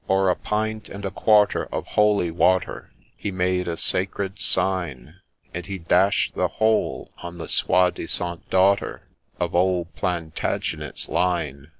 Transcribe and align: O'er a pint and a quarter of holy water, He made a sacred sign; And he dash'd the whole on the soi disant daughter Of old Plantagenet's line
O'er 0.09 0.31
a 0.31 0.35
pint 0.35 0.89
and 0.89 1.05
a 1.05 1.11
quarter 1.11 1.65
of 1.65 1.85
holy 1.85 2.31
water, 2.31 2.89
He 3.15 3.29
made 3.29 3.67
a 3.67 3.77
sacred 3.77 4.39
sign; 4.39 5.17
And 5.53 5.67
he 5.67 5.77
dash'd 5.77 6.33
the 6.33 6.47
whole 6.47 7.11
on 7.19 7.37
the 7.37 7.47
soi 7.47 7.91
disant 7.91 8.49
daughter 8.49 9.03
Of 9.39 9.53
old 9.53 9.93
Plantagenet's 9.95 11.07
line 11.07 11.67